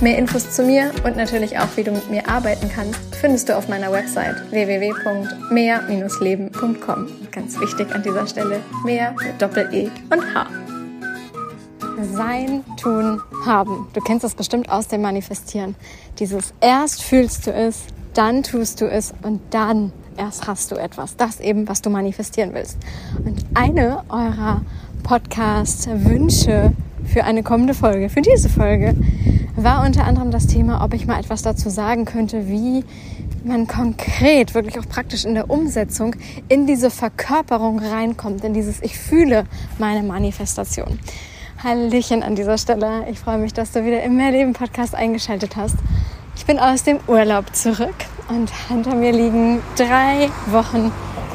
[0.00, 3.56] Mehr Infos zu mir und natürlich auch, wie du mit mir arbeiten kannst, findest du
[3.56, 7.06] auf meiner Website www.mehr-leben.com.
[7.30, 10.48] Ganz wichtig an dieser Stelle, mehr mit Doppel-E und H.
[12.12, 13.86] Sein, tun, haben.
[13.92, 15.76] Du kennst das bestimmt aus dem Manifestieren.
[16.18, 17.84] Dieses erst fühlst du es,
[18.14, 21.16] dann tust du es und dann erst hast du etwas.
[21.16, 22.78] Das eben, was du manifestieren willst.
[23.24, 24.62] Und eine eurer
[25.02, 26.72] Podcast-Wünsche
[27.04, 28.94] für eine kommende Folge, für diese Folge,
[29.56, 32.84] war unter anderem das Thema, ob ich mal etwas dazu sagen könnte, wie
[33.44, 36.16] man konkret, wirklich auch praktisch in der Umsetzung
[36.48, 39.44] in diese Verkörperung reinkommt, in dieses Ich fühle
[39.78, 40.98] meine Manifestation.
[41.62, 43.06] Hallöchen an dieser Stelle.
[43.10, 45.76] Ich freue mich, dass du wieder im Mehrleben-Podcast eingeschaltet hast.
[46.36, 47.94] Ich bin aus dem Urlaub zurück
[48.28, 50.90] und hinter mir liegen drei Wochen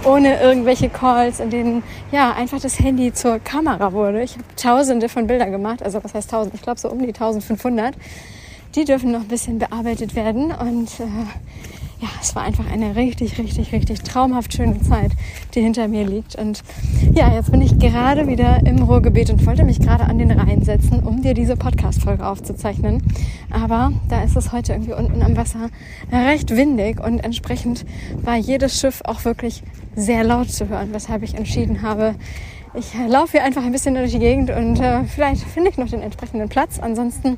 [0.05, 4.22] ohne irgendwelche Calls, in denen ja einfach das Handy zur Kamera wurde.
[4.22, 6.55] Ich habe tausende von Bildern gemacht, also was heißt tausend?
[6.55, 7.95] Ich glaube so um die 1500.
[8.75, 11.05] Die dürfen noch ein bisschen bearbeitet werden und äh,
[12.02, 15.11] ja, es war einfach eine richtig, richtig, richtig traumhaft schöne Zeit,
[15.53, 16.36] die hinter mir liegt.
[16.36, 16.64] Und
[17.14, 20.61] ja, jetzt bin ich gerade wieder im Ruhrgebiet und wollte mich gerade an den Rhein
[20.64, 23.03] setzen, um dir diese Podcast-Folge aufzuzeichnen.
[23.50, 25.70] Aber da ist es heute irgendwie unten am Wasser
[26.11, 27.86] recht windig und entsprechend
[28.23, 29.64] war jedes Schiff auch wirklich
[29.95, 32.16] sehr laut zu hören, weshalb ich entschieden habe,
[32.73, 35.89] ich laufe hier einfach ein bisschen durch die Gegend und äh, vielleicht finde ich noch
[35.89, 36.79] den entsprechenden Platz.
[36.79, 37.37] Ansonsten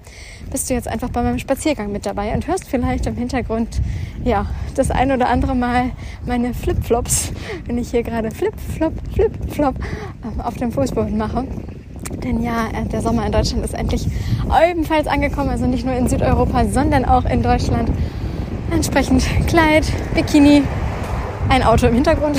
[0.51, 3.81] bist du jetzt einfach bei meinem Spaziergang mit dabei und hörst vielleicht im Hintergrund
[4.23, 5.91] ja das ein oder andere Mal
[6.25, 7.31] meine Flipflops,
[7.65, 11.47] wenn ich hier gerade Flip-Flop, Flip-Flop äh, auf dem Fußboden mache.
[12.23, 14.07] Denn ja, äh, der Sommer in Deutschland ist endlich
[14.69, 17.89] ebenfalls angekommen, also nicht nur in Südeuropa, sondern auch in Deutschland.
[18.69, 20.63] Entsprechend Kleid, Bikini,
[21.49, 22.37] ein Auto im Hintergrund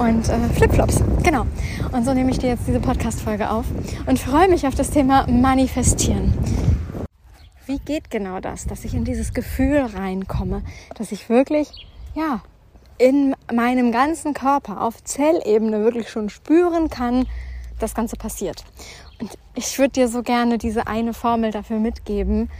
[0.00, 1.02] und äh, Flipflops.
[1.22, 1.46] Genau.
[1.92, 3.66] Und so nehme ich dir jetzt diese Podcast-Folge auf
[4.06, 6.32] und freue mich auf das Thema Manifestieren.
[7.66, 10.62] Wie geht genau das, dass ich in dieses Gefühl reinkomme,
[10.96, 11.68] dass ich wirklich,
[12.14, 12.40] ja,
[12.96, 17.26] in meinem ganzen Körper auf Zellebene wirklich schon spüren kann,
[17.78, 18.64] das Ganze passiert.
[19.20, 22.50] Und ich würde dir so gerne diese eine Formel dafür mitgeben,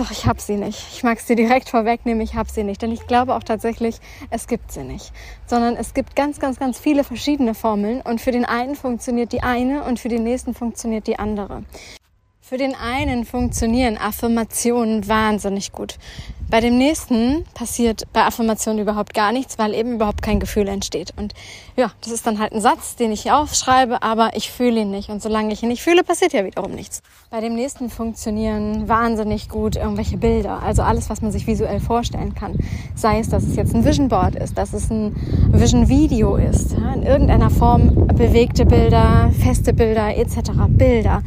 [0.00, 0.86] doch ich habe sie nicht.
[0.92, 2.82] Ich mag dir direkt vorwegnehmen, ich habe sie nicht.
[2.82, 3.96] Denn ich glaube auch tatsächlich,
[4.30, 5.12] es gibt sie nicht.
[5.46, 8.00] Sondern es gibt ganz, ganz, ganz viele verschiedene Formeln.
[8.00, 11.62] Und für den einen funktioniert die eine und für den nächsten funktioniert die andere.
[12.48, 15.98] Für den einen funktionieren Affirmationen wahnsinnig gut.
[16.48, 21.12] Bei dem nächsten passiert bei Affirmationen überhaupt gar nichts, weil eben überhaupt kein Gefühl entsteht.
[21.18, 21.34] Und
[21.76, 25.10] ja, das ist dann halt ein Satz, den ich aufschreibe, aber ich fühle ihn nicht.
[25.10, 27.02] Und solange ich ihn nicht fühle, passiert ja wiederum nichts.
[27.30, 30.62] Bei dem nächsten funktionieren wahnsinnig gut irgendwelche Bilder.
[30.62, 32.56] Also alles, was man sich visuell vorstellen kann.
[32.94, 35.14] Sei es, dass es jetzt ein Vision Board ist, dass es ein
[35.52, 36.72] Vision Video ist.
[36.72, 40.52] In irgendeiner Form bewegte Bilder, feste Bilder etc.
[40.66, 41.22] Bilder.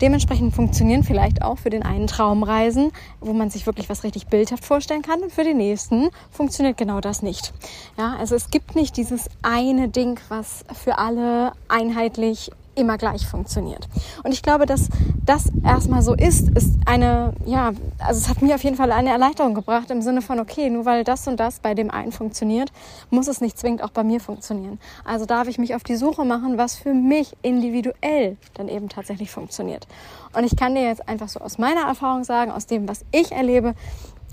[0.00, 2.90] Dementsprechend funktionieren vielleicht auch für den einen Traumreisen,
[3.20, 7.00] wo man sich wirklich was richtig bildhaft vorstellen kann und für den nächsten funktioniert genau
[7.00, 7.52] das nicht.
[7.98, 13.88] Ja, also es gibt nicht dieses eine Ding, was für alle einheitlich immer gleich funktioniert.
[14.24, 14.88] Und ich glaube, dass
[15.24, 19.10] das erstmal so ist, ist eine, ja, also es hat mir auf jeden Fall eine
[19.10, 22.72] Erleichterung gebracht im Sinne von, okay, nur weil das und das bei dem einen funktioniert,
[23.10, 24.80] muss es nicht zwingend auch bei mir funktionieren.
[25.04, 29.30] Also darf ich mich auf die Suche machen, was für mich individuell dann eben tatsächlich
[29.30, 29.86] funktioniert.
[30.32, 33.32] Und ich kann dir jetzt einfach so aus meiner Erfahrung sagen, aus dem, was ich
[33.32, 33.74] erlebe,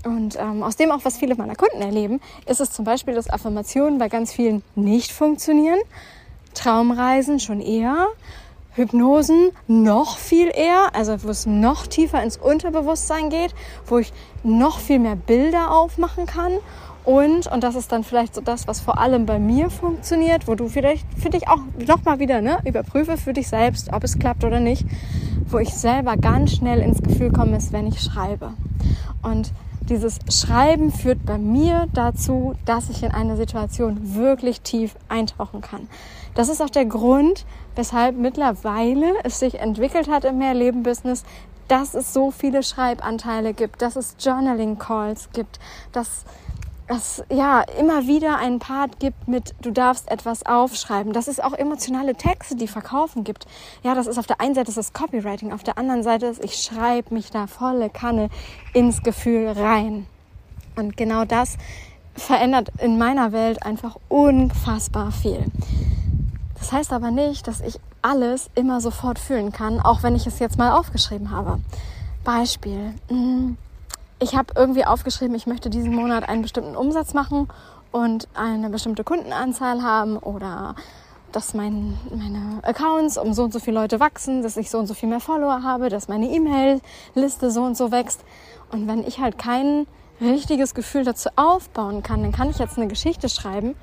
[0.04, 3.28] und ähm, aus dem auch, was viele meiner Kunden erleben, ist es zum Beispiel, dass
[3.28, 5.78] Affirmationen bei ganz vielen nicht funktionieren
[6.58, 8.08] Traumreisen schon eher,
[8.72, 13.54] Hypnosen noch viel eher, also wo es noch tiefer ins Unterbewusstsein geht,
[13.86, 16.52] wo ich noch viel mehr Bilder aufmachen kann
[17.08, 20.56] und, und das ist dann vielleicht so das, was vor allem bei mir funktioniert, wo
[20.56, 24.44] du vielleicht für dich auch nochmal wieder ne, überprüfe für dich selbst, ob es klappt
[24.44, 24.84] oder nicht,
[25.46, 28.52] wo ich selber ganz schnell ins Gefühl komme, ist, wenn ich schreibe.
[29.22, 29.52] Und
[29.88, 35.88] dieses Schreiben führt bei mir dazu, dass ich in eine Situation wirklich tief eintauchen kann.
[36.38, 37.44] Das ist auch der Grund,
[37.74, 41.24] weshalb mittlerweile es sich entwickelt hat im Mehrleben-Business,
[41.66, 45.58] dass es so viele Schreibanteile gibt, dass es Journaling-Calls gibt,
[45.90, 46.24] dass
[46.86, 51.54] es ja immer wieder einen Part gibt mit du darfst etwas aufschreiben, dass es auch
[51.54, 53.46] emotionale Texte, die verkaufen gibt.
[53.82, 56.62] Ja, das ist auf der einen Seite das Copywriting, auf der anderen Seite ist ich
[56.62, 58.28] schreibe mich da volle Kanne
[58.74, 60.06] ins Gefühl rein.
[60.76, 61.58] Und genau das
[62.14, 65.44] verändert in meiner Welt einfach unfassbar viel.
[66.60, 70.38] Das heißt aber nicht, dass ich alles immer sofort fühlen kann, auch wenn ich es
[70.38, 71.58] jetzt mal aufgeschrieben habe.
[72.24, 72.94] Beispiel.
[73.08, 73.56] Mm,
[74.18, 77.48] ich habe irgendwie aufgeschrieben, ich möchte diesen Monat einen bestimmten Umsatz machen
[77.92, 80.74] und eine bestimmte Kundenanzahl haben oder
[81.32, 84.86] dass mein, meine Accounts um so und so viele Leute wachsen, dass ich so und
[84.86, 88.24] so viel mehr Follower habe, dass meine E-Mail-Liste so und so wächst.
[88.72, 89.86] Und wenn ich halt kein
[90.20, 93.76] richtiges Gefühl dazu aufbauen kann, dann kann ich jetzt eine Geschichte schreiben,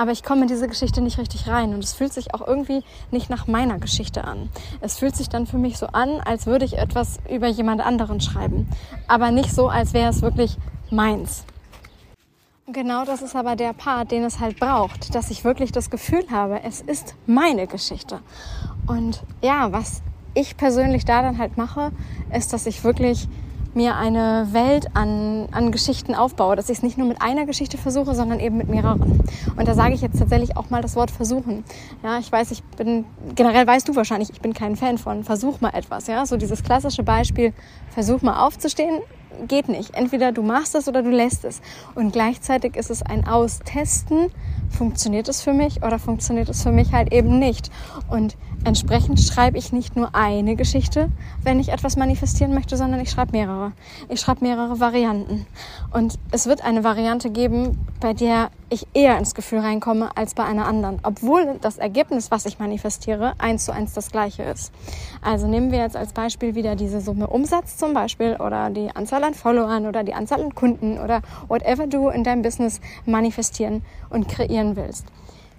[0.00, 2.82] aber ich komme in diese Geschichte nicht richtig rein und es fühlt sich auch irgendwie
[3.10, 4.48] nicht nach meiner Geschichte an.
[4.80, 8.18] Es fühlt sich dann für mich so an, als würde ich etwas über jemand anderen
[8.22, 8.66] schreiben,
[9.08, 10.56] aber nicht so, als wäre es wirklich
[10.90, 11.44] meins.
[12.66, 16.24] Genau das ist aber der Part, den es halt braucht, dass ich wirklich das Gefühl
[16.30, 18.20] habe, es ist meine Geschichte.
[18.86, 20.00] Und ja, was
[20.32, 21.92] ich persönlich da dann halt mache,
[22.32, 23.28] ist, dass ich wirklich
[23.74, 27.78] mir eine Welt an, an Geschichten aufbaue, dass ich es nicht nur mit einer Geschichte
[27.78, 29.20] versuche, sondern eben mit mehreren.
[29.56, 31.64] Und da sage ich jetzt tatsächlich auch mal das Wort versuchen.
[32.02, 35.60] Ja, ich weiß, ich bin, generell weißt du wahrscheinlich, ich bin kein Fan von versuch
[35.60, 36.06] mal etwas.
[36.06, 37.52] Ja, so dieses klassische Beispiel,
[37.90, 39.00] versuch mal aufzustehen,
[39.48, 39.94] geht nicht.
[39.94, 41.60] Entweder du machst es oder du lässt es.
[41.94, 44.30] Und gleichzeitig ist es ein Austesten.
[44.70, 47.70] Funktioniert es für mich oder funktioniert es für mich halt eben nicht?
[48.08, 51.08] Und Entsprechend schreibe ich nicht nur eine Geschichte,
[51.42, 53.72] wenn ich etwas manifestieren möchte, sondern ich schreibe mehrere.
[54.10, 55.46] Ich schreibe mehrere Varianten.
[55.92, 60.44] Und es wird eine Variante geben, bei der ich eher ins Gefühl reinkomme als bei
[60.44, 64.72] einer anderen, obwohl das Ergebnis, was ich manifestiere, eins zu eins das gleiche ist.
[65.22, 69.24] Also nehmen wir jetzt als Beispiel wieder diese Summe Umsatz zum Beispiel oder die Anzahl
[69.24, 74.28] an Followern oder die Anzahl an Kunden oder whatever du in deinem Business manifestieren und
[74.28, 75.06] kreieren willst.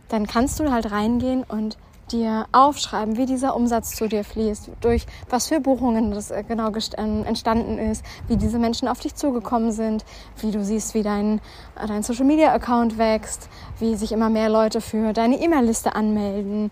[0.09, 1.77] Dann kannst du halt reingehen und
[2.11, 6.71] dir aufschreiben, wie dieser Umsatz zu dir fließt, durch was für Buchungen das äh, genau
[6.97, 10.05] ähm, entstanden ist, wie diese Menschen auf dich zugekommen sind,
[10.37, 11.39] wie du siehst, wie dein,
[11.79, 13.49] äh, dein Social Media Account wächst,
[13.79, 16.71] wie sich immer mehr Leute für deine E-Mail-Liste anmelden,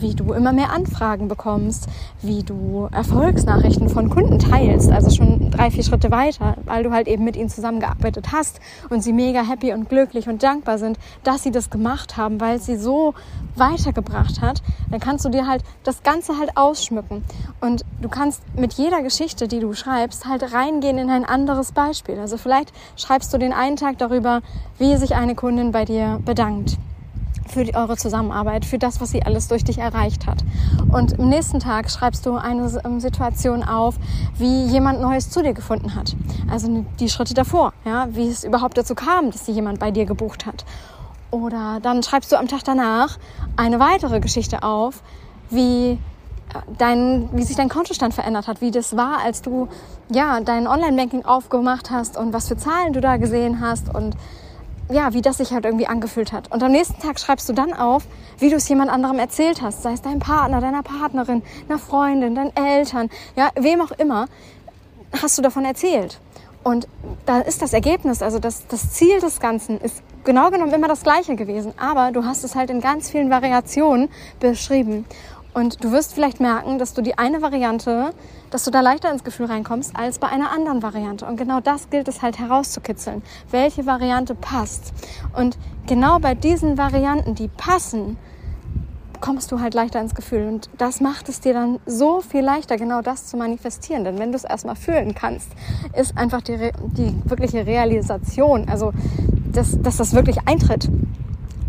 [0.00, 1.88] wie du immer mehr Anfragen bekommst,
[2.22, 7.08] wie du Erfolgsnachrichten von Kunden teilst, also schon drei, vier Schritte weiter, weil du halt
[7.08, 8.60] eben mit ihnen zusammengearbeitet hast
[8.90, 12.60] und sie mega happy und glücklich und dankbar sind, dass sie das gemacht haben, weil
[12.60, 13.14] sie so
[13.54, 17.24] weitergebracht hat, dann kannst du dir halt das Ganze halt ausschmücken.
[17.60, 22.18] Und du kannst mit jeder Geschichte, die du schreibst, halt reingehen in ein anderes Beispiel.
[22.18, 24.42] Also vielleicht schreibst du den einen Tag darüber,
[24.78, 26.76] wie sich eine Kundin bei dir bedankt
[27.50, 30.38] für die, eure Zusammenarbeit, für das, was sie alles durch dich erreicht hat.
[30.92, 33.96] Und am nächsten Tag schreibst du eine ähm, Situation auf,
[34.36, 36.14] wie jemand Neues zu dir gefunden hat.
[36.50, 40.06] Also die Schritte davor, ja, wie es überhaupt dazu kam, dass sie jemand bei dir
[40.06, 40.64] gebucht hat.
[41.30, 43.18] Oder dann schreibst du am Tag danach
[43.56, 45.02] eine weitere Geschichte auf,
[45.50, 45.98] wie äh,
[46.78, 49.68] dein, wie sich dein Kontostand verändert hat, wie das war, als du
[50.10, 54.16] ja dein Online-Banking aufgemacht hast und was für Zahlen du da gesehen hast und
[54.88, 56.50] ja, wie das sich halt irgendwie angefühlt hat.
[56.52, 58.04] Und am nächsten Tag schreibst du dann auf,
[58.38, 62.34] wie du es jemand anderem erzählt hast, sei es deinem Partner, deiner Partnerin, einer Freundin,
[62.34, 64.26] deinen Eltern, ja, wem auch immer,
[65.22, 66.20] hast du davon erzählt.
[66.62, 66.88] Und
[67.26, 71.02] da ist das Ergebnis, also das, das Ziel des Ganzen ist genau genommen immer das
[71.02, 74.08] gleiche gewesen, aber du hast es halt in ganz vielen Variationen
[74.40, 75.04] beschrieben.
[75.56, 78.10] Und du wirst vielleicht merken, dass du die eine Variante,
[78.50, 81.24] dass du da leichter ins Gefühl reinkommst als bei einer anderen Variante.
[81.24, 83.22] Und genau das gilt es halt herauszukitzeln.
[83.50, 84.92] Welche Variante passt?
[85.34, 88.18] Und genau bei diesen Varianten, die passen,
[89.22, 90.46] kommst du halt leichter ins Gefühl.
[90.46, 94.04] Und das macht es dir dann so viel leichter, genau das zu manifestieren.
[94.04, 95.48] Denn wenn du es erstmal fühlen kannst,
[95.98, 98.92] ist einfach die, die wirkliche Realisation, also
[99.52, 100.90] dass, dass das wirklich eintritt,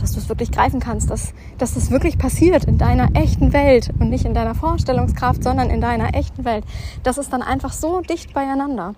[0.08, 3.90] dass du es wirklich greifen kannst, dass, dass das wirklich passiert in deiner echten Welt
[4.00, 6.64] und nicht in deiner Vorstellungskraft, sondern in deiner echten Welt.
[7.04, 8.96] Das ist dann einfach so dicht beieinander,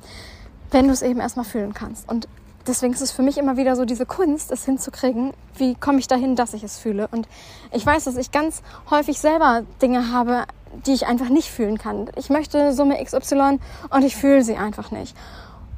[0.69, 2.07] wenn du es eben erstmal fühlen kannst.
[2.07, 2.27] Und
[2.67, 6.07] deswegen ist es für mich immer wieder so diese Kunst, es hinzukriegen, wie komme ich
[6.07, 7.07] dahin, dass ich es fühle.
[7.07, 7.27] Und
[7.71, 8.61] ich weiß, dass ich ganz
[8.91, 10.43] häufig selber Dinge habe,
[10.85, 12.11] die ich einfach nicht fühlen kann.
[12.17, 13.57] Ich möchte Summe XY
[13.89, 15.17] und ich fühle sie einfach nicht.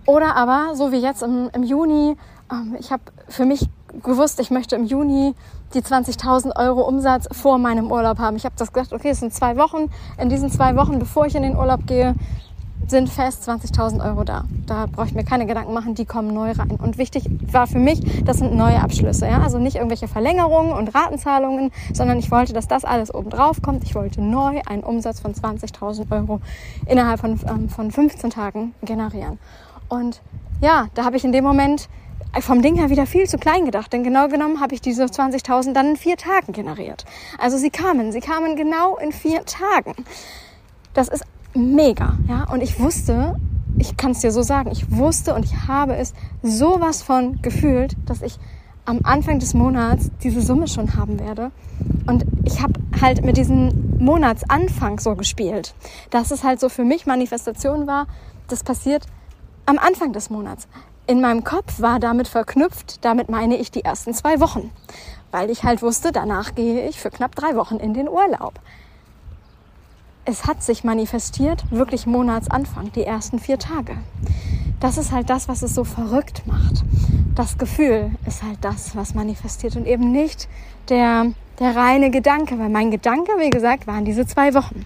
[0.05, 2.17] Oder aber, so wie jetzt im, im Juni,
[2.51, 3.69] ähm, ich habe für mich
[4.03, 5.35] gewusst, ich möchte im Juni
[5.73, 8.35] die 20.000 Euro Umsatz vor meinem Urlaub haben.
[8.35, 9.89] Ich habe das gesagt, okay, es sind zwei Wochen.
[10.17, 12.15] In diesen zwei Wochen, bevor ich in den Urlaub gehe,
[12.87, 14.43] sind fest 20.000 Euro da.
[14.65, 16.71] Da brauche ich mir keine Gedanken machen, die kommen neu rein.
[16.71, 19.27] Und wichtig war für mich, das sind neue Abschlüsse.
[19.27, 19.41] Ja?
[19.41, 23.83] Also nicht irgendwelche Verlängerungen und Ratenzahlungen, sondern ich wollte, dass das alles oben drauf kommt.
[23.83, 26.41] Ich wollte neu einen Umsatz von 20.000 Euro
[26.85, 29.39] innerhalb von, ähm, von 15 Tagen generieren.
[29.87, 30.21] Und
[30.59, 31.89] ja, da habe ich in dem Moment
[32.39, 35.73] vom Ding her wieder viel zu klein gedacht, denn genau genommen habe ich diese 20.000
[35.73, 37.05] dann in vier Tagen generiert.
[37.37, 39.93] Also sie kamen, sie kamen genau in vier Tagen.
[40.93, 42.47] Das ist mega, ja.
[42.51, 43.35] Und ich wusste,
[43.77, 47.95] ich kann es dir so sagen, ich wusste und ich habe es sowas von gefühlt,
[48.05, 48.37] dass ich
[48.85, 51.51] am Anfang des Monats diese Summe schon haben werde.
[52.07, 55.75] Und ich habe halt mit diesem Monatsanfang so gespielt,
[56.09, 58.07] dass es halt so für mich Manifestation war,
[58.47, 59.05] das passiert
[59.65, 60.67] am Anfang des Monats.
[61.11, 64.71] In meinem Kopf war damit verknüpft, damit meine ich die ersten zwei Wochen,
[65.31, 68.53] weil ich halt wusste, danach gehe ich für knapp drei Wochen in den Urlaub.
[70.23, 73.97] Es hat sich manifestiert, wirklich Monatsanfang, die ersten vier Tage.
[74.79, 76.85] Das ist halt das, was es so verrückt macht
[77.35, 80.47] das Gefühl ist halt das, was manifestiert und eben nicht
[80.89, 84.85] der, der reine Gedanke, weil mein Gedanke, wie gesagt, waren diese zwei Wochen.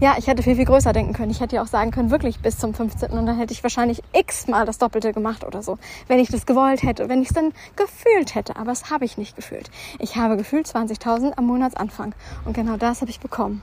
[0.00, 1.30] Ja, ich hätte viel, viel größer denken können.
[1.30, 3.10] Ich hätte ja auch sagen können, wirklich bis zum 15.
[3.10, 6.82] Und dann hätte ich wahrscheinlich x-mal das Doppelte gemacht oder so, wenn ich das gewollt
[6.82, 8.56] hätte, wenn ich es dann gefühlt hätte.
[8.56, 9.70] Aber das habe ich nicht gefühlt.
[9.98, 12.14] Ich habe gefühlt 20.000 am Monatsanfang.
[12.44, 13.62] Und genau das habe ich bekommen.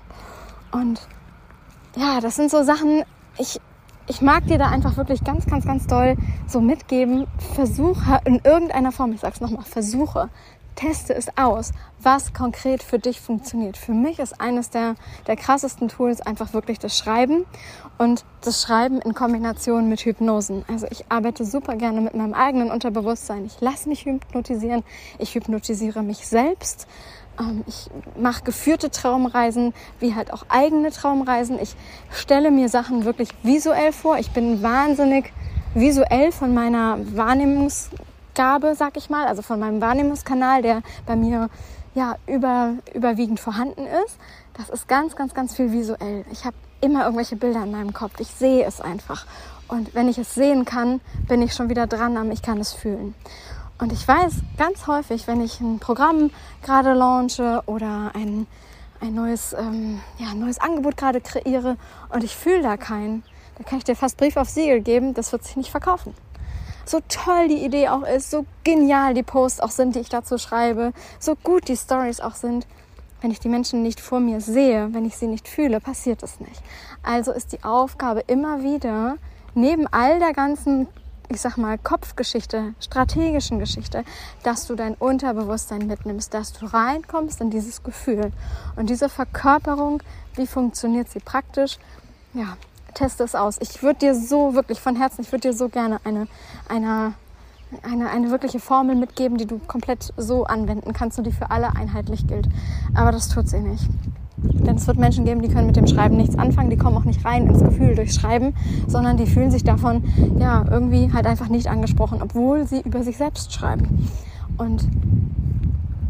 [0.71, 1.07] Und
[1.95, 3.03] ja, das sind so Sachen,
[3.37, 3.61] ich,
[4.07, 7.27] ich mag dir da einfach wirklich ganz, ganz, ganz doll so mitgeben.
[7.55, 10.29] Versuche in irgendeiner Form, ich sag's nochmal, versuche,
[10.75, 13.77] teste es aus, was konkret für dich funktioniert.
[13.77, 14.95] Für mich ist eines der,
[15.27, 17.45] der krassesten Tools einfach wirklich das Schreiben
[17.97, 20.63] und das Schreiben in Kombination mit Hypnosen.
[20.67, 23.45] Also ich arbeite super gerne mit meinem eigenen Unterbewusstsein.
[23.45, 24.83] Ich lasse mich hypnotisieren.
[25.17, 26.87] Ich hypnotisiere mich selbst.
[27.39, 31.59] Ähm, ich mache geführte Traumreisen, wie halt auch eigene Traumreisen.
[31.59, 31.75] Ich
[32.11, 34.17] stelle mir Sachen wirklich visuell vor.
[34.17, 35.31] Ich bin wahnsinnig
[35.73, 36.97] visuell von meiner
[38.35, 41.49] Wahrnehmungsgabe, sag ich mal, also von meinem Wahrnehmungskanal, der bei mir
[41.93, 44.17] ja über, überwiegend vorhanden ist.
[44.57, 46.25] Das ist ganz, ganz, ganz viel visuell.
[46.31, 48.19] Ich habe immer irgendwelche Bilder in meinem Kopf.
[48.19, 49.25] Ich sehe es einfach.
[49.67, 52.73] Und wenn ich es sehen kann, bin ich schon wieder dran am Ich kann es
[52.73, 53.15] fühlen.
[53.79, 58.47] Und ich weiß ganz häufig, wenn ich ein Programm gerade launche oder ein,
[59.01, 61.77] ein, neues, ähm, ja, neues Angebot gerade kreiere
[62.09, 63.23] und ich fühle da keinen,
[63.57, 66.13] da kann ich dir fast Brief auf Siegel geben, das wird sich nicht verkaufen.
[66.85, 70.37] So toll die Idee auch ist, so genial die Posts auch sind, die ich dazu
[70.37, 72.67] schreibe, so gut die Stories auch sind,
[73.21, 76.39] wenn ich die Menschen nicht vor mir sehe, wenn ich sie nicht fühle, passiert es
[76.39, 76.61] nicht.
[77.01, 79.17] Also ist die Aufgabe immer wieder,
[79.55, 80.87] neben all der ganzen
[81.29, 84.03] ich sag mal, Kopfgeschichte, strategischen Geschichte,
[84.43, 88.31] dass du dein Unterbewusstsein mitnimmst, dass du reinkommst in dieses Gefühl.
[88.75, 90.03] Und diese Verkörperung,
[90.35, 91.77] wie funktioniert sie praktisch?
[92.33, 92.57] Ja,
[92.95, 93.57] teste es aus.
[93.61, 96.27] Ich würde dir so wirklich von Herzen, ich würde dir so gerne eine,
[96.67, 97.13] eine,
[97.83, 101.75] eine, eine wirkliche Formel mitgeben, die du komplett so anwenden kannst und die für alle
[101.75, 102.47] einheitlich gilt.
[102.95, 103.87] Aber das tut sie nicht.
[104.37, 107.03] Denn es wird Menschen geben, die können mit dem Schreiben nichts anfangen, die kommen auch
[107.03, 108.53] nicht rein ins Gefühl durch Schreiben,
[108.87, 110.03] sondern die fühlen sich davon
[110.37, 114.09] ja irgendwie halt einfach nicht angesprochen, obwohl sie über sich selbst schreiben.
[114.57, 114.87] Und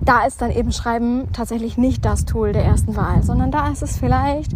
[0.01, 3.81] da ist dann eben Schreiben tatsächlich nicht das Tool der ersten Wahl, sondern da ist
[3.81, 4.51] es vielleicht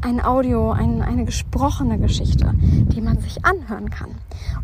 [0.00, 4.10] ein Audio, ein, eine gesprochene Geschichte, die man sich anhören kann.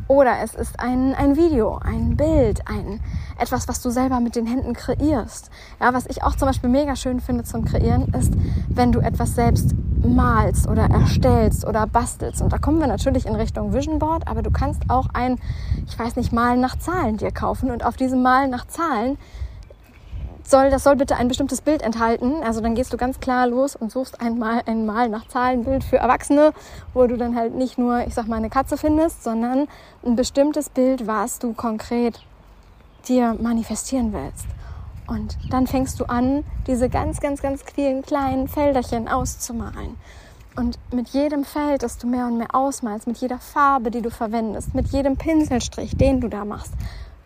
[0.06, 3.00] Oder es ist ein, ein Video, ein Bild, ein,
[3.38, 5.50] etwas, was du selber mit den Händen kreierst.
[5.80, 8.32] Ja, was ich auch zum Beispiel mega schön finde zum Kreieren, ist,
[8.68, 9.74] wenn du etwas selbst
[10.04, 12.42] malst oder erstellst oder bastelst.
[12.42, 15.38] Und da kommen wir natürlich in Richtung Vision Board, aber du kannst auch ein,
[15.86, 19.16] ich weiß nicht, Malen nach Zahlen dir kaufen und auf diesem Malen nach Zahlen
[20.50, 22.42] soll, das soll bitte ein bestimmtes Bild enthalten.
[22.42, 25.96] Also dann gehst du ganz klar los und suchst einmal ein Mal nach Zahlenbild für
[25.96, 26.52] Erwachsene,
[26.92, 29.68] wo du dann halt nicht nur, ich sag mal, eine Katze findest, sondern
[30.04, 32.20] ein bestimmtes Bild, was du konkret
[33.08, 34.46] dir manifestieren willst.
[35.06, 39.96] Und dann fängst du an, diese ganz, ganz, ganz vielen kleinen Felderchen auszumalen.
[40.56, 44.10] Und mit jedem Feld, das du mehr und mehr ausmalst, mit jeder Farbe, die du
[44.10, 46.72] verwendest, mit jedem Pinselstrich, den du da machst,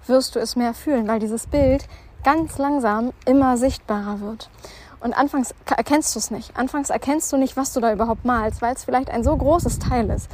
[0.06, 1.86] wirst du es mehr fühlen, weil dieses Bild
[2.24, 4.50] ganz langsam immer sichtbarer wird.
[5.00, 6.56] Und anfangs erkennst du es nicht.
[6.56, 9.78] Anfangs erkennst du nicht, was du da überhaupt malst, weil es vielleicht ein so großes
[9.78, 10.28] Teil ist.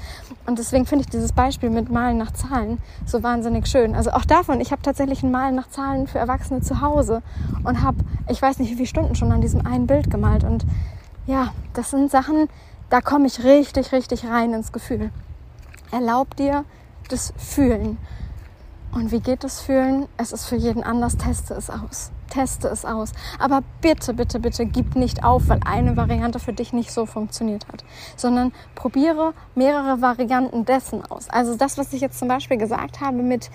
[0.47, 3.95] Und deswegen finde ich dieses Beispiel mit Malen nach Zahlen so wahnsinnig schön.
[3.95, 7.23] Also auch davon, ich habe tatsächlich ein Malen nach Zahlen für Erwachsene zu Hause
[7.63, 7.99] und habe,
[8.29, 10.45] ich weiß nicht wie viele Stunden schon an diesem einen Bild gemalt.
[10.45, 10.65] Und
[11.27, 12.49] ja, das sind Sachen,
[12.89, 15.11] da komme ich richtig, richtig rein ins Gefühl.
[15.91, 16.65] Erlaub dir
[17.11, 17.99] das Fühlen.
[18.95, 20.07] Und wie geht das Fühlen?
[20.19, 21.17] Es ist für jeden anders.
[21.17, 22.13] Teste es aus.
[22.31, 23.11] Teste es aus.
[23.41, 27.67] Aber bitte, bitte, bitte gib nicht auf, weil eine Variante für dich nicht so funktioniert
[27.73, 27.85] hat,
[28.17, 31.29] sondern probiere mehrere Varianten dessen aus.
[31.29, 33.51] Also das, was ich jetzt zum Beispiel gesagt habe mit,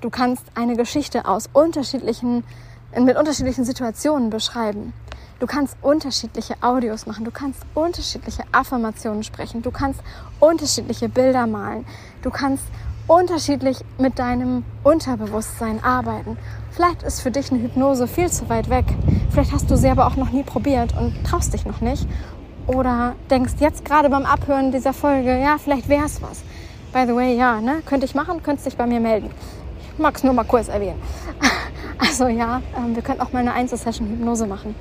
[0.00, 2.44] du kannst eine Geschichte aus unterschiedlichen,
[2.96, 4.92] mit unterschiedlichen Situationen beschreiben.
[5.40, 10.00] Du kannst unterschiedliche Audios machen, du kannst unterschiedliche Affirmationen sprechen, du kannst
[10.38, 11.84] unterschiedliche Bilder malen,
[12.22, 12.64] du kannst
[13.06, 16.38] unterschiedlich mit deinem Unterbewusstsein arbeiten.
[16.70, 18.84] Vielleicht ist für dich eine Hypnose viel zu weit weg.
[19.30, 22.06] Vielleicht hast du sie aber auch noch nie probiert und traust dich noch nicht.
[22.66, 26.42] Oder denkst jetzt gerade beim Abhören dieser Folge, ja, vielleicht wäre es was.
[26.92, 29.30] By the way, ja, ne, könnte ich machen, könntest dich bei mir melden.
[29.98, 31.00] mag es nur mal kurz erwähnen.
[31.96, 34.74] Also ja, ähm, wir können auch mal eine Einzelsession Hypnose machen.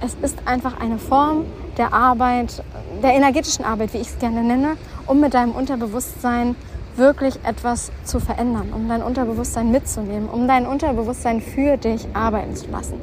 [0.00, 1.44] Es ist einfach eine Form
[1.76, 2.62] der Arbeit,
[3.02, 4.76] der energetischen Arbeit, wie ich es gerne nenne,
[5.06, 6.54] um mit deinem Unterbewusstsein
[6.96, 12.70] wirklich etwas zu verändern, um dein Unterbewusstsein mitzunehmen, um dein Unterbewusstsein für dich arbeiten zu
[12.70, 12.94] lassen.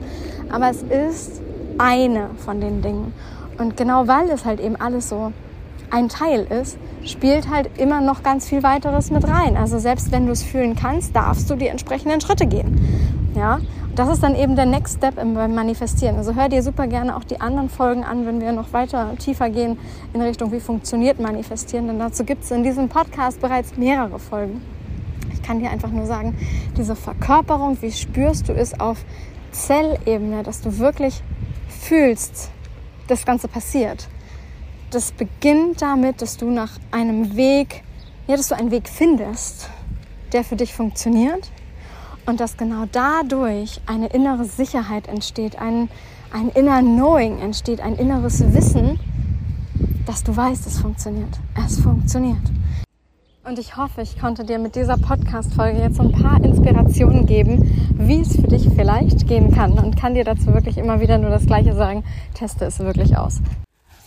[0.50, 1.42] Aber es ist
[1.78, 3.14] eine von den Dingen.
[3.58, 5.32] Und genau weil es halt eben alles so
[5.92, 9.58] ein Teil ist, spielt halt immer noch ganz viel weiteres mit rein.
[9.58, 13.32] Also selbst wenn du es fühlen kannst, darfst du die entsprechenden Schritte gehen.
[13.36, 13.60] Ja,
[14.00, 16.16] das ist dann eben der Next Step beim Manifestieren.
[16.16, 19.50] Also hör dir super gerne auch die anderen Folgen an, wenn wir noch weiter tiefer
[19.50, 19.78] gehen
[20.14, 21.88] in Richtung, wie funktioniert Manifestieren.
[21.88, 24.62] Denn dazu gibt es in diesem Podcast bereits mehrere Folgen.
[25.34, 26.38] Ich kann dir einfach nur sagen,
[26.78, 29.04] diese Verkörperung, wie spürst du es auf
[29.52, 31.22] Zellebene, dass du wirklich
[31.68, 32.52] fühlst,
[33.10, 34.08] das Ganze passiert.
[34.92, 37.84] Das beginnt damit, dass du nach einem Weg,
[38.28, 39.70] ja, dass du einen Weg findest,
[40.32, 41.52] der für dich funktioniert
[42.30, 45.90] und dass genau dadurch eine innere Sicherheit entsteht, ein,
[46.32, 49.00] ein inner Knowing entsteht, ein inneres Wissen,
[50.06, 51.40] dass du weißt, es funktioniert.
[51.66, 52.38] Es funktioniert.
[53.44, 57.96] Und ich hoffe, ich konnte dir mit dieser Podcast-Folge jetzt so ein paar Inspirationen geben,
[57.96, 59.80] wie es für dich vielleicht gehen kann.
[59.80, 62.04] Und kann dir dazu wirklich immer wieder nur das Gleiche sagen.
[62.36, 63.42] Teste es wirklich aus.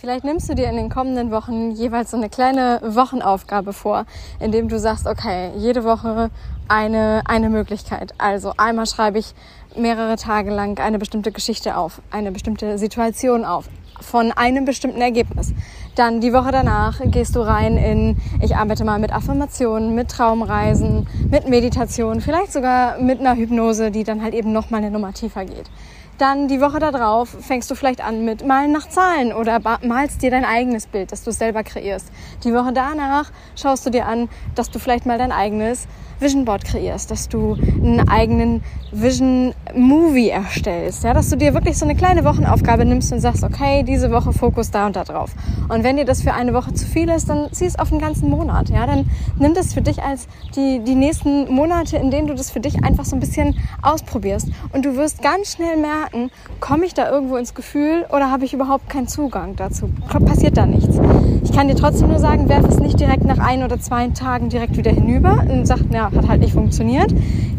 [0.03, 4.05] Vielleicht nimmst du dir in den kommenden Wochen jeweils so eine kleine Wochenaufgabe vor,
[4.41, 6.29] indem du sagst, okay, jede Woche
[6.67, 8.13] eine, eine Möglichkeit.
[8.17, 9.33] Also einmal schreibe ich
[9.77, 13.69] mehrere Tage lang eine bestimmte Geschichte auf, eine bestimmte Situation auf,
[14.01, 15.53] von einem bestimmten Ergebnis.
[15.95, 21.07] Dann die Woche danach gehst du rein in, ich arbeite mal mit Affirmationen, mit Traumreisen,
[21.29, 25.45] mit Meditation, vielleicht sogar mit einer Hypnose, die dann halt eben nochmal eine Nummer tiefer
[25.45, 25.69] geht.
[26.17, 30.31] Dann die Woche darauf fängst du vielleicht an mit Malen nach Zahlen oder malst dir
[30.31, 32.11] dein eigenes Bild, das du selber kreierst.
[32.43, 35.87] Die Woche danach schaust du dir an, dass du vielleicht mal dein eigenes
[36.19, 41.77] Vision Board kreierst, dass du einen eigenen Vision Movie erstellst, ja, dass du dir wirklich
[41.77, 45.31] so eine kleine Wochenaufgabe nimmst und sagst, okay, diese Woche Fokus da und da drauf.
[45.67, 47.99] Und wenn dir das für eine Woche zu viel ist, dann zieh es auf den
[47.99, 52.27] ganzen Monat, ja, dann nimm das für dich als die, die nächsten Monate, in denen
[52.27, 54.49] du das für dich einfach so ein bisschen ausprobierst.
[54.71, 58.53] Und du wirst ganz schnell merken, komme ich da irgendwo ins Gefühl oder habe ich
[58.53, 59.89] überhaupt keinen Zugang dazu?
[60.25, 60.97] Passiert da nichts.
[61.43, 64.49] Ich kann dir trotzdem nur sagen, werf es nicht direkt nach ein oder zwei Tagen
[64.49, 67.13] direkt wieder hinüber und sag, na, hat halt nicht funktioniert.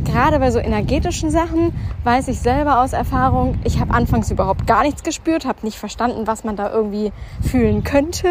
[0.04, 1.72] Gerade bei so energetischen Sachen
[2.04, 6.26] weiß ich selber aus Erfahrung, ich habe anfangs überhaupt gar nichts gespürt, habe nicht verstanden,
[6.26, 7.10] was man da irgendwie
[7.42, 8.28] fühlen könnte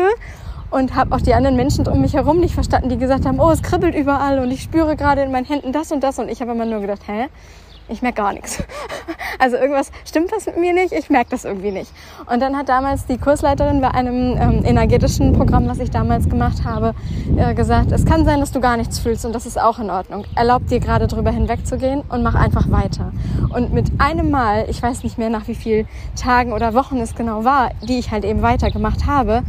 [0.69, 3.51] und habe auch die anderen Menschen um mich herum nicht verstanden, die gesagt haben, oh,
[3.51, 6.41] es kribbelt überall und ich spüre gerade in meinen Händen das und das und ich
[6.41, 7.27] habe immer nur gedacht, hä?
[7.87, 8.63] Ich merke gar nichts.
[9.39, 11.91] Also irgendwas stimmt was mit mir nicht, ich merke das irgendwie nicht.
[12.31, 16.63] Und dann hat damals die Kursleiterin bei einem ähm, energetischen Programm, was ich damals gemacht
[16.63, 16.93] habe,
[17.35, 19.89] äh, gesagt, es kann sein, dass du gar nichts fühlst und das ist auch in
[19.89, 20.25] Ordnung.
[20.35, 23.11] Erlaub dir gerade drüber hinwegzugehen und mach einfach weiter.
[23.49, 27.15] Und mit einem Mal, ich weiß nicht mehr nach wie vielen Tagen oder Wochen es
[27.15, 29.43] genau war, die ich halt eben weitergemacht habe,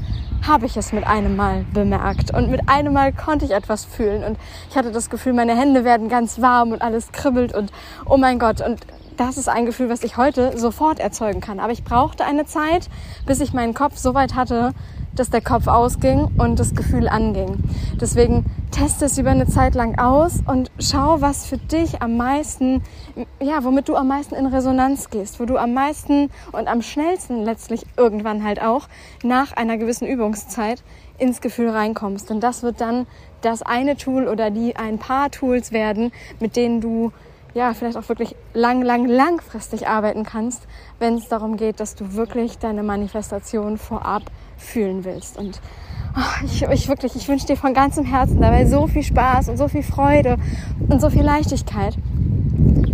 [0.47, 2.33] habe ich es mit einem Mal bemerkt.
[2.35, 4.25] Und mit einem Mal konnte ich etwas fühlen.
[4.25, 4.39] Und
[4.71, 7.73] ich hatte das Gefühl, meine Hände werden ganz warm und alles kribbelt und
[8.07, 8.61] oh mein Gott.
[8.61, 8.81] Und
[9.17, 11.61] das ist ein Gefühl, was ich heute sofort erzeugen kann.
[11.61, 12.89] Aber ich brauchte eine Zeit,
[13.27, 14.73] bis ich meinen Kopf so weit hatte,
[15.15, 17.63] dass der Kopf ausging und das Gefühl anging.
[18.01, 22.83] Deswegen teste es über eine Zeit lang aus und schau, was für dich am meisten,
[23.41, 27.45] ja, womit du am meisten in Resonanz gehst, wo du am meisten und am schnellsten
[27.45, 28.89] letztlich irgendwann halt auch
[29.23, 30.83] nach einer gewissen Übungszeit
[31.19, 32.33] ins Gefühl reinkommst.
[32.33, 33.07] Und das wird dann
[33.41, 37.13] das eine Tool oder die ein paar Tools werden, mit denen du
[37.55, 40.67] ja, vielleicht auch wirklich lang, lang, langfristig arbeiten kannst,
[40.99, 44.25] wenn es darum geht, dass du wirklich deine Manifestation vorab
[44.57, 45.39] fühlen willst.
[45.39, 45.61] Und
[46.17, 49.57] oh, ich, ich wirklich, ich wünsche dir von ganzem Herzen dabei so viel Spaß und
[49.57, 50.37] so viel Freude
[50.89, 51.97] und so viel Leichtigkeit.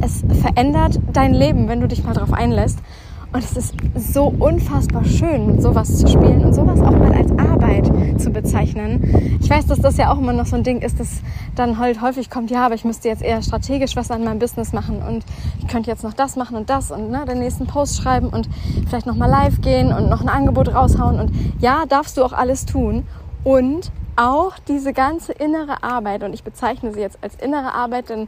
[0.02, 2.78] Es verändert dein Leben, wenn du dich mal darauf einlässt.
[3.32, 3.74] Und es ist
[4.12, 7.86] so unfassbar schön, mit sowas zu spielen und sowas auch mal als Arbeit
[8.20, 9.38] zu bezeichnen.
[9.40, 11.20] Ich weiß, dass das ja auch immer noch so ein Ding ist, dass
[11.54, 14.72] dann halt häufig kommt, ja, aber ich müsste jetzt eher strategisch was an meinem Business
[14.72, 15.24] machen und
[15.60, 18.48] ich könnte jetzt noch das machen und das und ne, den nächsten Post schreiben und
[18.88, 22.32] vielleicht noch mal live gehen und noch ein Angebot raushauen und ja, darfst du auch
[22.32, 23.06] alles tun
[23.44, 28.26] und auch diese ganze innere Arbeit und ich bezeichne sie jetzt als innere Arbeit, denn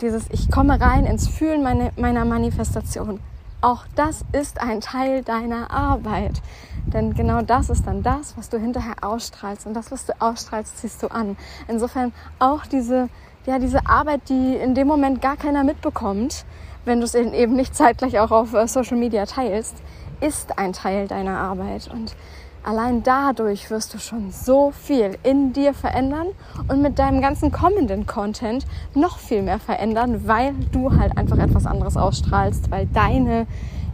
[0.00, 3.20] dieses ich komme rein ins Fühlen meine, meiner Manifestation
[3.60, 6.40] auch das ist ein Teil deiner Arbeit.
[6.86, 9.66] Denn genau das ist dann das, was du hinterher ausstrahlst.
[9.66, 11.36] Und das, was du ausstrahlst, ziehst du an.
[11.68, 13.08] Insofern auch diese,
[13.46, 16.44] ja, diese Arbeit, die in dem Moment gar keiner mitbekommt,
[16.84, 19.76] wenn du es eben nicht zeitgleich auch auf äh, Social Media teilst,
[20.20, 21.88] ist ein Teil deiner Arbeit.
[21.92, 22.16] Und
[22.64, 26.28] allein dadurch wirst du schon so viel in dir verändern
[26.68, 31.66] und mit deinem ganzen kommenden Content noch viel mehr verändern, weil du halt einfach etwas
[31.66, 33.46] anderes ausstrahlst, weil deine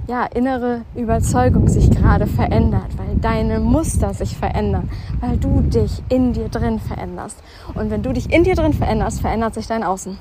[0.07, 4.89] ja, innere Überzeugung sich gerade verändert, weil deine Muster sich verändern,
[5.21, 7.43] weil du dich in dir drin veränderst.
[7.75, 10.17] Und wenn du dich in dir drin veränderst, verändert sich dein Außen.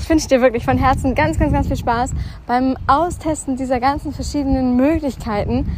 [0.00, 2.12] Ich wünsche dir wirklich von Herzen ganz, ganz, ganz viel Spaß
[2.46, 5.70] beim Austesten dieser ganzen verschiedenen Möglichkeiten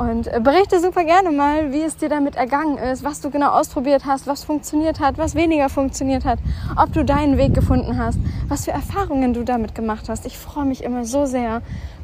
[0.00, 3.50] und äh, berichte super gerne mal, wie es dir damit ergangen ist, was du genau
[3.50, 6.38] ausprobiert hast, was funktioniert hat, was weniger funktioniert hat,
[6.76, 10.24] ob du deinen Weg gefunden hast, was für Erfahrungen du damit gemacht hast.
[10.24, 11.60] Ich freue mich immer so sehr,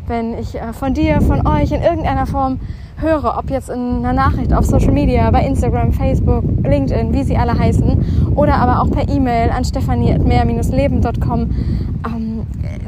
[0.06, 2.60] wenn ich äh, von dir, von euch in irgendeiner Form
[2.98, 7.36] höre, ob jetzt in einer Nachricht auf Social Media, bei Instagram, Facebook, LinkedIn, wie sie
[7.36, 11.40] alle heißen, oder aber auch per E-Mail an stefanie.mehr-leben.com.
[11.40, 12.25] Ähm,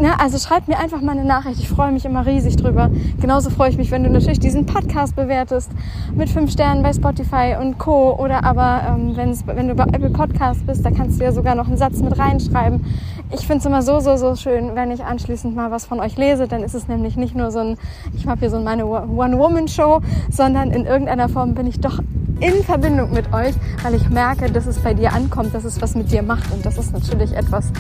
[0.01, 1.61] ne, also schreibt mir einfach mal eine Nachricht.
[1.61, 2.91] Ich freue mich immer riesig drüber.
[3.21, 5.71] Genauso freue ich mich, wenn du natürlich diesen Podcast bewertest
[6.15, 8.17] mit fünf Sternen bei Spotify und Co.
[8.19, 11.69] Oder aber ähm, wenn du bei Apple Podcast bist, da kannst du ja sogar noch
[11.69, 12.85] einen Satz mit reinschreiben.
[13.31, 16.17] Ich finde es immer so, so, so schön, wenn ich anschließend mal was von euch
[16.17, 16.49] lese.
[16.49, 17.77] Dann ist es nämlich nicht nur so ein,
[18.17, 22.01] ich habe hier so meine One-Woman-Show, sondern in irgendeiner Form bin ich doch
[22.41, 25.95] in Verbindung mit euch, weil ich merke, dass es bei dir ankommt, dass es was
[25.95, 26.51] mit dir macht.
[26.53, 27.73] Und das ist natürlich etwas,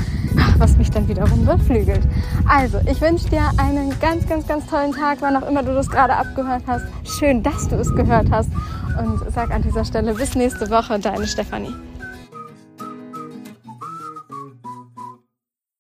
[0.58, 2.02] was mich dann wiederum beflügelt.
[2.48, 5.88] Also, ich wünsche dir einen ganz, ganz, ganz tollen Tag, wann auch immer du das
[5.88, 6.86] gerade abgehört hast.
[7.04, 8.50] Schön, dass du es gehört hast.
[8.98, 11.72] Und sag an dieser Stelle bis nächste Woche, deine Stefanie.